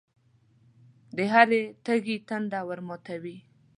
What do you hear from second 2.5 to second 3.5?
ورماتوي.